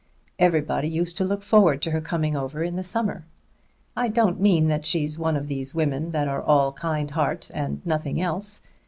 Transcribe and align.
Everybody 0.39 0.87
used 0.89 1.15
to 1.17 1.23
look 1.23 1.43
forward 1.43 1.79
to 1.83 1.91
her 1.91 2.01
coming 2.01 2.35
over 2.35 2.63
in 2.63 2.75
the 2.75 2.83
summer. 2.83 3.23
I 3.95 4.07
don't 4.07 4.39
mean 4.41 4.67
that 4.67 4.83
she's 4.83 5.19
one 5.19 5.35
of 5.37 5.47
those 5.47 5.75
women 5.75 6.09
that 6.09 6.27
are 6.27 6.41
all 6.41 6.73
kind 6.73 7.11
heart 7.11 7.51
and 7.53 7.85
nothing 7.85 8.19
else. 8.19 8.63